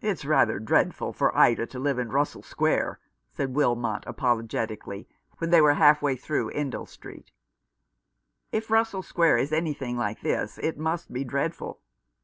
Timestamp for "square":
2.44-3.00, 9.02-9.38